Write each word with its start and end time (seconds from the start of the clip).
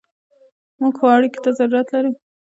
موږ 0.79 0.93
ښو 0.99 1.05
اړیکو 1.17 1.39
ته 1.43 1.49
ضرورت 1.57 1.87
لرو. 1.93 2.11